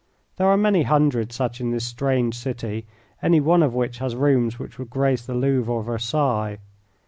There 0.37 0.47
are 0.47 0.57
many 0.57 0.81
hundred 0.81 1.31
such 1.31 1.61
in 1.61 1.69
this 1.69 1.85
strange 1.85 2.33
city, 2.33 2.87
any 3.21 3.39
one 3.39 3.61
of 3.61 3.75
which 3.75 3.99
has 3.99 4.15
rooms 4.15 4.57
which 4.57 4.79
would 4.79 4.89
grace 4.89 5.23
the 5.23 5.35
Louvre 5.35 5.71
or 5.75 5.83
Versailles. 5.83 6.57